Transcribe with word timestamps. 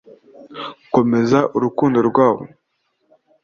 gukomeza 0.79 1.39
urukundo 1.57 1.97
rwabo? 2.09 2.43